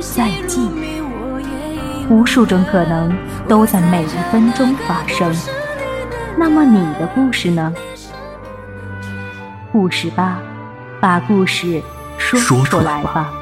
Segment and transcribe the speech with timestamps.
[0.00, 0.62] 再见。
[2.10, 3.16] 无数种可能
[3.46, 5.32] 都在每一分钟发生。
[6.36, 7.72] 那么你的故事呢？
[9.70, 10.42] 故事吧，
[11.00, 11.80] 把故事
[12.18, 13.32] 说出来吧。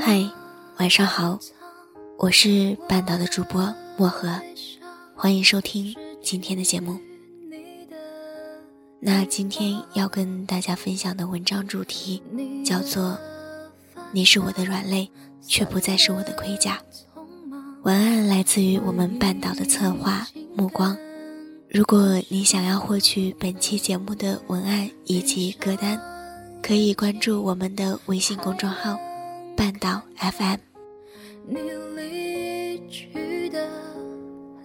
[0.00, 0.22] 嗨，
[0.78, 1.36] 晚上好，
[2.18, 4.28] 我是半岛的主播漠河，
[5.16, 6.96] 欢迎收听今天的节目。
[9.00, 12.22] 那今天要跟大家分享的文章主题
[12.64, 13.18] 叫做
[14.12, 15.10] “你是我的软肋，
[15.44, 16.80] 却不再是我的盔甲”。
[17.82, 20.96] 文案来自于我们半岛的策划目光。
[21.68, 26.00] 如果你想要获取本期节目的文案以及歌单，
[26.62, 28.96] 可以关注我们的微信公众号。
[29.56, 30.67] 半岛 FM。
[31.50, 33.66] 你离去的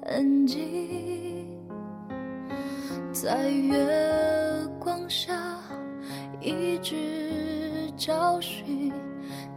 [0.02, 1.48] 痕迹，
[3.14, 5.58] 在月光下
[6.42, 8.92] 一直找寻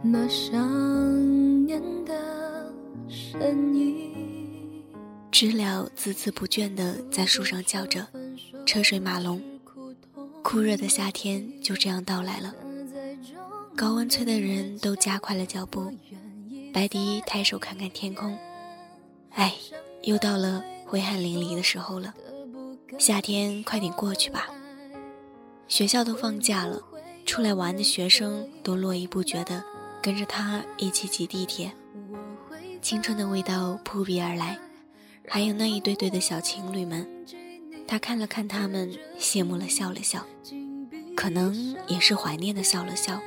[0.01, 2.73] 那想念的
[3.09, 4.85] 身影。
[5.29, 8.07] 知了孜孜不倦地在树上叫着，
[8.65, 9.41] 车水马龙，
[10.41, 12.55] 酷热的夏天就这样到来了。
[13.75, 15.91] 高温催的人都加快了脚步。
[16.77, 18.37] 白迪抬手看看天空，
[19.31, 19.51] 哎，
[20.03, 22.13] 又到了灰汗淋漓的时候了。
[22.99, 24.47] 夏天快点过去吧。
[25.67, 26.79] 学校都放假了，
[27.25, 29.63] 出来玩的学生都络绎不绝的
[30.03, 31.71] 跟着他一起挤地铁。
[32.79, 34.55] 青春的味道扑鼻而来，
[35.27, 37.09] 还有那一对对的小情侣们。
[37.87, 40.23] 他看了看他们，羡慕了笑了笑，
[41.15, 43.19] 可能也是怀念的笑了笑。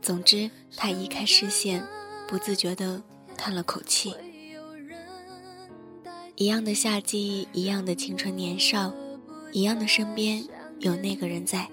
[0.00, 1.86] 总之，他移开视线，
[2.32, 3.02] 不自觉地
[3.36, 4.14] 叹了口气。
[6.34, 8.90] 一样的夏季，一样的青春年少，
[9.52, 10.42] 一样的身边
[10.78, 11.68] 有那个人在，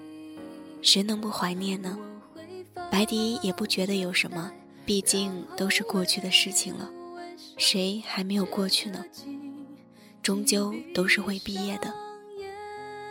[0.82, 1.98] 谁能不怀念呢？
[2.90, 4.52] 白迪也不觉得有什么，
[4.84, 6.90] 毕竟都是过去的事情了，
[7.56, 9.02] 谁还没有过去呢？
[10.22, 11.90] 终究都是会毕业的。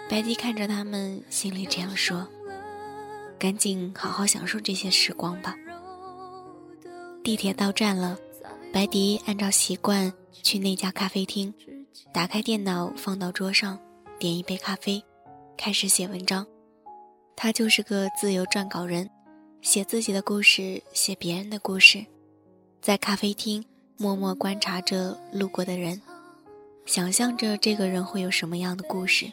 [0.08, 2.28] 白迪看着他们，心里这样说。
[3.40, 5.56] 赶紧好好享受这些时光吧。
[7.30, 8.18] 地铁到站了，
[8.74, 11.54] 白迪按照习惯去那家咖啡厅，
[12.12, 13.78] 打开电脑放到桌上，
[14.18, 15.04] 点一杯咖啡，
[15.56, 16.44] 开始写文章。
[17.36, 19.08] 他就是个自由撰稿人，
[19.62, 22.04] 写自己的故事，写别人的故事，
[22.82, 23.64] 在咖啡厅
[23.96, 26.02] 默默观察着路过的人，
[26.88, 29.32] 想象着这个人会有什么样的故事。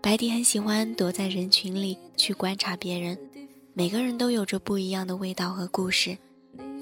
[0.00, 3.18] 白迪很喜欢躲在人群里去观察别人，
[3.74, 6.16] 每个人都有着不一样的味道和故事，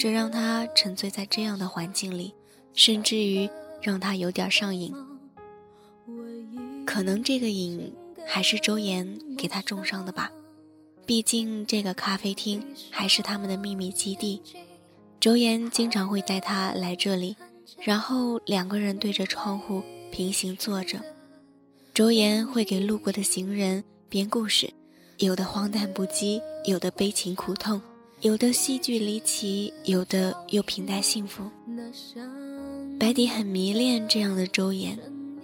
[0.01, 2.33] 这让他沉醉在这样的环境里，
[2.73, 3.51] 甚至于
[3.83, 4.95] 让他有点上瘾。
[6.87, 7.93] 可能这个瘾
[8.27, 10.33] 还是周岩给他种上的吧，
[11.05, 14.41] 毕竟这个咖啡厅还是他们的秘密基地，
[15.21, 17.37] 周岩经常会带他来这里，
[17.79, 20.99] 然后两个人对着窗户平行坐着。
[21.93, 24.73] 周岩会给路过的行人编故事，
[25.19, 27.83] 有的荒诞不羁，有的悲情苦痛，
[28.21, 31.43] 有的戏剧离奇，有的又平淡幸福。
[32.99, 34.99] 白迪很迷恋这样的周岩，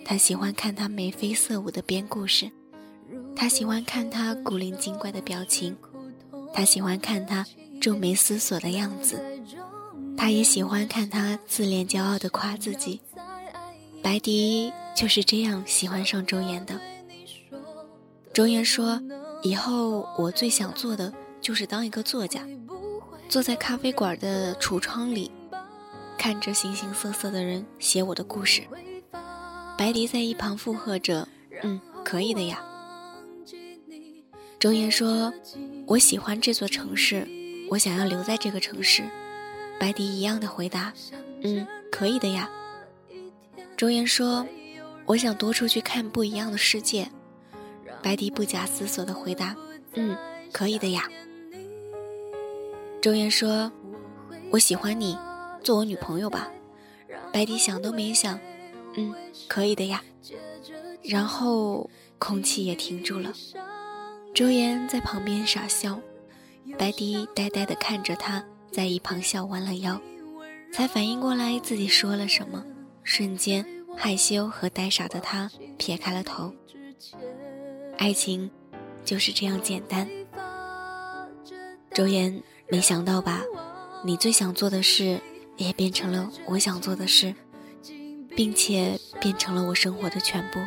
[0.05, 2.51] 他喜欢看他眉飞色舞的编故事，
[3.35, 5.77] 他喜欢看他古灵精怪的表情，
[6.53, 7.47] 他喜欢看他
[7.81, 9.21] 皱眉思索的样子，
[10.17, 13.01] 他也喜欢看他自恋骄傲的夸自己。
[14.03, 14.73] 白迪。
[14.97, 16.81] 就是这样喜欢上周岩的。
[18.33, 18.99] 周岩说
[19.45, 22.41] ：“以后我最想做的就是当一个作家，
[23.29, 25.31] 坐在咖啡馆的橱窗里，
[26.17, 28.63] 看着形形色色的人写我的故事。”
[29.77, 31.29] 白迪在一旁附和着
[31.63, 32.65] ：“嗯，可以的呀。”
[34.59, 35.33] 周岩说
[35.87, 37.29] ：“我喜欢这座城市，
[37.71, 39.03] 我想要留在这个城市。”
[39.79, 40.93] 白迪一样的回答
[41.45, 42.51] ：“嗯，可以的呀。”
[43.77, 44.47] 周岩说。
[45.09, 47.09] 我想多出去看不一样的世界，
[48.03, 49.55] 白迪不假思索的回答
[49.95, 50.19] ：“嗯，
[50.51, 51.09] 可以的呀。”
[53.07, 53.71] 周岩说
[54.51, 55.17] ：“我喜欢你，
[55.63, 56.51] 做我女朋友吧？
[57.33, 58.37] 白迪想都没想，
[58.97, 59.15] 嗯，
[59.47, 60.03] 可以的呀。
[61.05, 61.89] 然后
[62.19, 63.33] 空气也停住了，
[64.35, 66.01] 周岩在旁边傻笑，
[66.77, 70.01] 白迪呆呆地看着他，在一旁笑弯了腰，
[70.73, 72.65] 才反应过来自己说了什么，
[73.05, 73.65] 瞬间
[73.97, 75.49] 害羞和呆傻的他
[75.79, 76.53] 撇开了头。
[77.99, 78.51] 爱情
[79.05, 80.11] 就是这样简单。
[81.95, 83.43] 周岩，没想到吧？
[84.05, 85.21] 你最想做的事，
[85.57, 87.35] 也变成了我想做的事，
[88.35, 90.59] 并且变成了我生活的全部。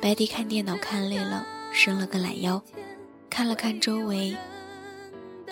[0.00, 2.62] 白迪看电脑看累了，伸了个懒腰，
[3.30, 4.36] 看了看周围。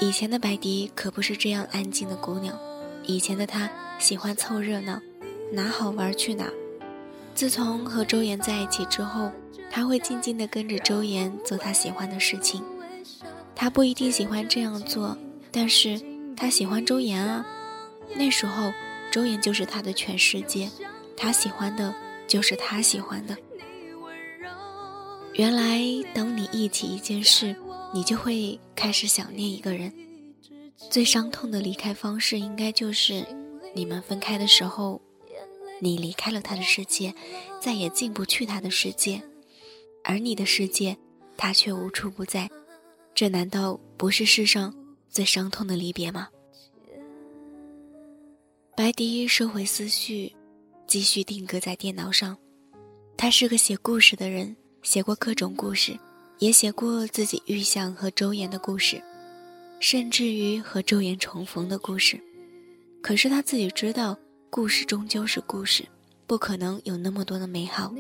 [0.01, 2.59] 以前的白迪可不是这样安静的姑娘，
[3.05, 3.71] 以前的她
[4.01, 5.01] 喜欢凑热闹，
[5.53, 6.51] 哪好玩去哪。
[7.37, 9.31] 自从和周岩在一起之后，
[9.71, 12.65] 她会静静地跟着周岩做她喜欢的事情。
[13.57, 15.17] 他不一定喜欢这样做，
[15.51, 16.01] 但是
[16.37, 17.47] 他喜欢周岩啊。
[18.17, 18.73] 那时候，
[19.11, 20.71] 周岩就是他的全世界，
[21.17, 21.95] 他喜欢的
[22.27, 23.37] 就是他喜欢的。
[25.35, 25.81] 原来，
[26.15, 27.57] 当你忆起一件事，
[27.93, 29.93] 你就会开始想念一个人。
[30.91, 33.27] 最伤痛的离开方式，应该就是
[33.75, 35.01] 你们分开的时候，
[35.81, 37.15] 你离开了他的世界，
[37.61, 39.23] 再也进不去他的世界，
[40.05, 40.99] 而你的世界，
[41.37, 42.51] 他却无处不在。
[43.15, 44.75] 这难道不是世上
[45.09, 46.29] 最伤痛的离别吗？
[48.77, 50.35] 白迪收回思绪，
[50.87, 52.37] 继续定格在电脑上。
[53.17, 54.57] 他是个写故事的人。
[54.83, 55.99] 写过各种故事，
[56.41, 59.03] 也写过自己预想和周岩的故事，
[59.81, 62.21] 甚至于和周岩重逢的故事。
[63.03, 64.15] 可是他自己知道，
[64.51, 65.87] 故事终究是故事，
[66.27, 67.95] 不可能有那么多的美好，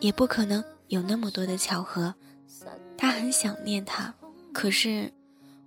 [0.00, 2.14] 也不可能有那么多的巧合。
[2.96, 4.14] 他很想念他，
[4.52, 5.12] 可是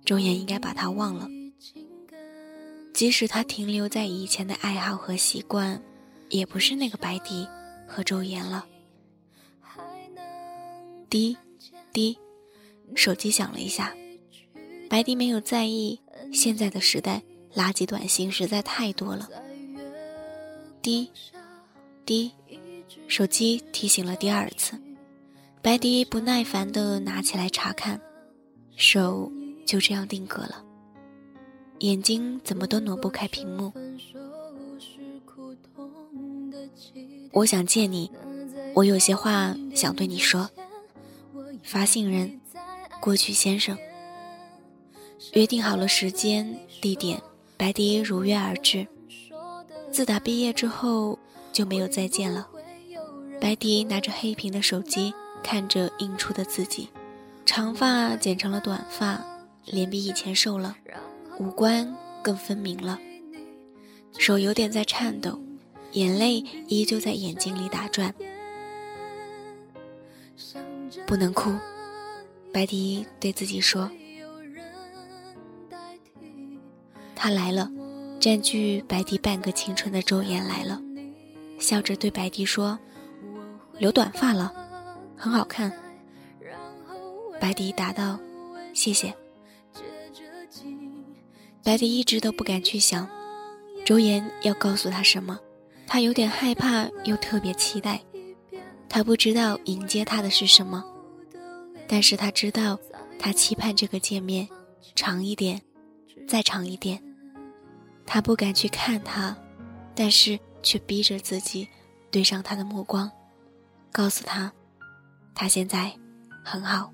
[0.04, 1.28] 周岩应该把他忘了。
[2.92, 5.82] 即使他停留在以前的爱好和习惯，
[6.30, 7.46] 也不是那个白迪
[7.86, 8.66] 和周岩了。
[11.10, 11.36] 滴，
[11.92, 12.16] 滴，
[12.94, 13.94] 手机响了一下。
[14.88, 16.00] 白迪没有在意，
[16.32, 17.22] 现在的时代，
[17.54, 19.28] 垃圾短信实在太多了。
[20.80, 21.10] 滴，
[22.06, 22.32] 滴，
[23.08, 24.80] 手机提醒了第二次。
[25.60, 28.00] 白迪不耐烦地拿起来查看，
[28.76, 29.32] 手
[29.64, 30.62] 就这样定格了，
[31.78, 33.72] 眼睛怎么都挪不开屏幕。
[37.32, 38.10] 我想见你，
[38.74, 40.48] 我有些话想对你说。
[41.62, 42.38] 发信人，
[43.00, 43.76] 过去先生。
[45.32, 47.20] 约定好了时间地点，
[47.56, 48.86] 白迪如约而至。
[49.90, 51.18] 自打毕业之后
[51.50, 52.46] 就没有再见了。
[53.40, 55.12] 白迪拿着黑屏的手机，
[55.42, 56.88] 看着映出的自己，
[57.46, 59.24] 长发剪成了短发，
[59.64, 60.76] 脸比以前瘦了，
[61.38, 62.98] 五官更分明了，
[64.18, 65.40] 手有点在颤抖，
[65.92, 68.12] 眼泪依旧在眼睛里打转。
[71.06, 71.54] 不能哭，
[72.52, 73.88] 白迪对自己说。
[77.14, 77.70] 他来了，
[78.20, 80.82] 占据白迪半个青春的周岩来了，
[81.60, 82.76] 笑着对白迪说
[83.78, 84.52] ：“留短发了，
[85.16, 85.72] 很好看。”
[87.40, 88.18] 白迪答道
[88.74, 89.14] ：“谢谢。”
[91.62, 93.08] 白迪一直都不敢去想，
[93.84, 95.38] 周岩要告诉他什么，
[95.86, 98.00] 他有点害怕，又特别期待，
[98.88, 100.84] 他不知道迎接他的是什么。
[101.88, 102.78] 但是他知道，
[103.18, 104.48] 他期盼这个见面
[104.94, 105.60] 长一点，
[106.28, 107.02] 再长一点。
[108.06, 109.36] 他不敢去看他，
[109.94, 111.68] 但是却逼着自己
[112.10, 113.10] 对上他的目光，
[113.90, 114.52] 告诉他，
[115.34, 115.92] 他现在
[116.44, 116.92] 很好。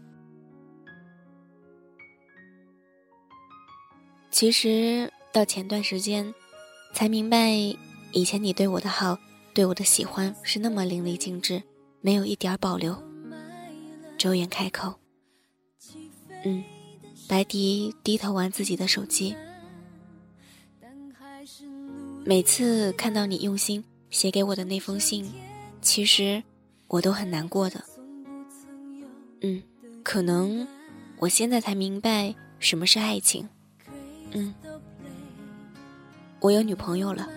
[4.33, 6.35] 其实到前段时间，
[6.93, 7.51] 才明白，
[8.11, 9.19] 以前你对我的好，
[9.55, 11.63] 对我的喜欢是那么淋漓尽致，
[12.01, 13.01] 没有一点保留。
[14.19, 14.95] 周岩开口
[16.45, 16.65] ：“嗯。”
[17.29, 19.35] 白迪低头玩自己的手机。
[22.25, 25.33] 每次看到你用心写给我的那封信，
[25.81, 26.43] 其实
[26.89, 27.83] 我都很难过的。
[29.41, 29.63] 嗯，
[30.03, 30.67] 可能
[31.21, 33.49] 我现在才明白什么是爱情。
[34.33, 34.55] 嗯，
[36.41, 37.29] 我有女朋友了。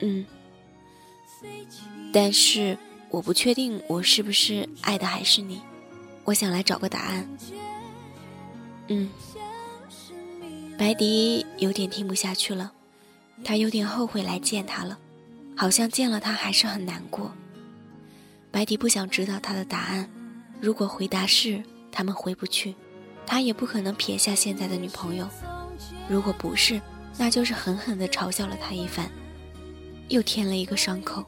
[0.00, 0.24] 嗯，
[2.12, 2.76] 但是。
[3.08, 5.62] 我不确定我是不是爱的还是你，
[6.24, 7.26] 我想来找个答案。
[8.88, 9.08] 嗯，
[10.76, 12.72] 白迪有点听不下去了，
[13.44, 14.98] 他有点后悔来见他了，
[15.56, 17.32] 好像见了他还是很难过。
[18.50, 20.10] 白迪不想知道他的答案，
[20.60, 21.62] 如果回答是
[21.92, 22.74] 他们回不去，
[23.24, 25.26] 他也不可能撇下现在的女朋友；
[26.08, 26.80] 如果不是，
[27.16, 29.10] 那就是狠狠地嘲笑了他一番，
[30.08, 31.24] 又添了一个伤口。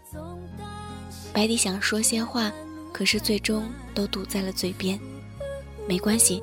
[1.32, 2.50] 白迪想说些话，
[2.92, 4.98] 可是最终都堵在了嘴边。
[5.86, 6.42] 没关系，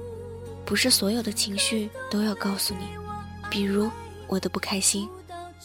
[0.65, 2.85] 不是所有的情绪都要告诉你，
[3.50, 3.89] 比如
[4.27, 5.07] 我的不开心，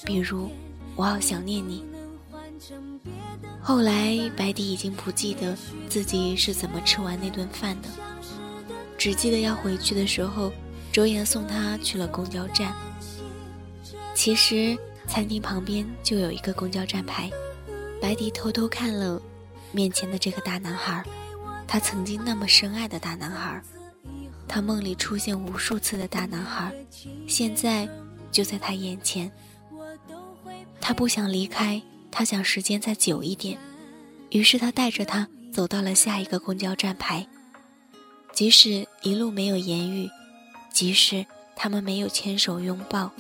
[0.05, 0.51] 比如
[0.97, 1.85] 我好想念你。
[3.63, 5.57] 后来，白迪已经不记得
[5.89, 7.89] 自己是怎么吃完那顿饭的，
[8.99, 10.53] 只记得要回去的时候，
[10.93, 12.75] 周岩送他去了公交站。
[14.15, 17.31] 其实，餐厅旁边就有一个公交站牌。
[18.01, 19.21] 白迪偷偷看了
[19.73, 21.05] 面前的这个大男孩，
[21.67, 23.63] 他曾经那么深爱的大男孩，
[24.49, 26.73] 他梦里出现无数次的大男孩，
[27.27, 27.89] 现在
[28.33, 29.31] 就在他眼前。
[30.81, 31.81] 他不想离开。
[32.13, 33.57] 他想时间再久一点，
[34.31, 37.25] 于是他带着他走到了下一个公交站牌。
[38.33, 40.11] 即使一路没有言语，
[40.73, 41.25] 即使
[41.55, 43.11] 他们没有牵手拥抱，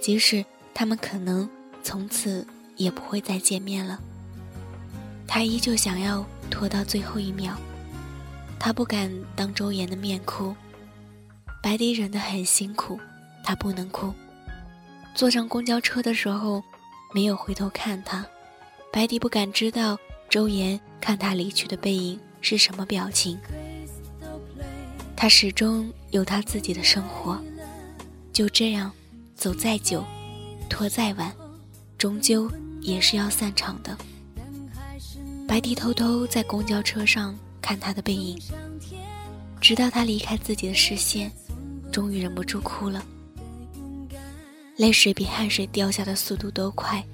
[0.00, 1.48] 即使他们可能
[1.82, 4.00] 从此也不会再见面了，
[5.26, 7.56] 他依旧想要拖到最后一秒。
[8.58, 10.54] 他不敢当周岩的面哭，
[11.62, 12.98] 白迪忍得很辛苦，
[13.42, 14.12] 他不能哭。
[15.14, 16.62] 坐上公交车的时候。
[17.14, 18.26] 没有回头看他，
[18.92, 19.96] 白迪不敢知道
[20.28, 23.38] 周岩看他离去的背影是什么表情。
[25.14, 27.36] 他始终有他自己的生活，
[28.32, 28.88] 就这样
[29.34, 30.04] 走再久，
[30.70, 31.34] 拖再晚，
[31.98, 32.48] 终究
[32.80, 33.98] 也是要散场的。
[35.48, 38.40] 白迪偷偷在公交车上看他的背影，
[39.60, 41.32] 直到他离开自己的视线，
[41.90, 43.04] 终于忍不住哭了。
[44.76, 47.04] 泪水比汗水掉下的速度都快，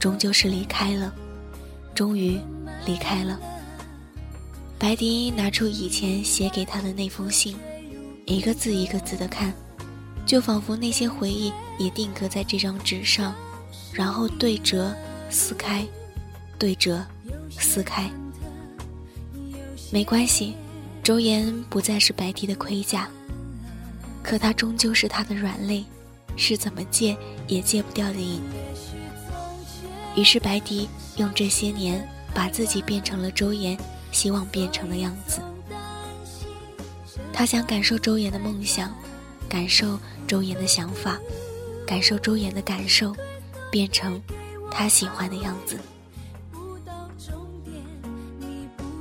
[0.00, 1.14] 终究是离开了，
[1.94, 2.40] 终于
[2.84, 3.38] 离开了。
[4.80, 7.56] 白迪拿出以前写给他的那封信，
[8.26, 9.52] 一个字一个字的看，
[10.26, 13.34] 就仿佛那些回忆也定格在这张纸上，
[13.92, 14.94] 然后对折
[15.30, 15.86] 撕开，
[16.58, 17.04] 对折
[17.50, 18.10] 撕开。
[19.92, 20.54] 没关系，
[21.02, 23.08] 周岩不再是白迪的盔甲，
[24.22, 25.84] 可他终究是他的软肋。
[26.36, 27.16] 是怎么戒
[27.46, 28.40] 也戒不掉的瘾。
[30.16, 32.04] 于是白迪用这些年
[32.34, 33.78] 把自己变成了周岩
[34.10, 35.40] 希望变成的样子。
[37.34, 38.94] 他想感受周岩的梦想，
[39.48, 41.18] 感受周岩的想法，
[41.84, 43.14] 感受周岩的感受，
[43.72, 44.22] 变成
[44.70, 45.76] 他喜欢的样子。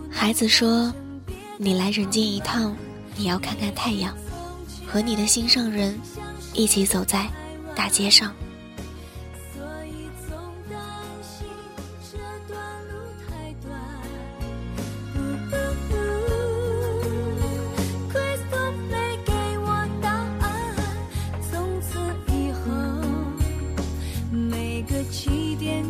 [0.10, 0.92] 孩子说
[1.58, 2.75] ：“你来人间一趟，
[3.16, 4.18] 你要看看太阳，
[4.88, 5.98] 和你的心上人。”
[6.56, 7.28] 一起走在
[7.75, 8.34] 大街上。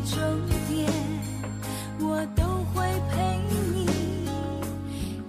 [0.06, 0.20] 终
[0.68, 0.92] 点
[2.00, 2.44] 我都
[2.74, 3.88] 会陪你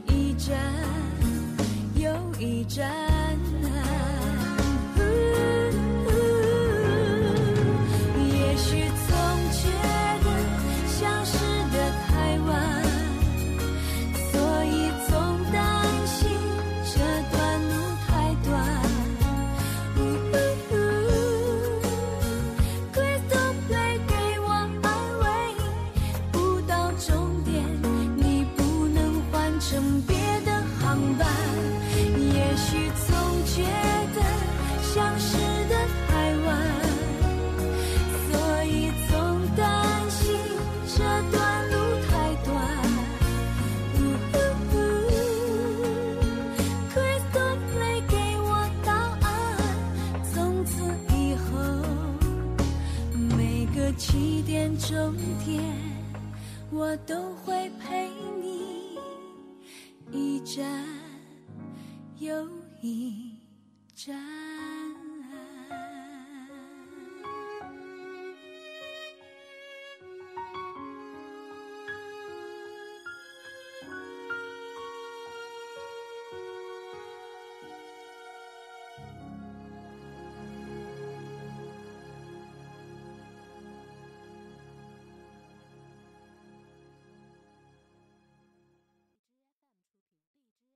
[0.08, 0.56] 一站
[1.94, 3.03] 又一站。